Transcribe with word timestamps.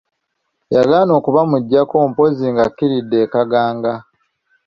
Yagaana 0.75 1.11
okubamuggyako 1.19 1.95
mpozzi 2.11 2.45
ng'akkiridde 2.53 3.17
e 3.25 3.27
Kaganga. 3.33 3.93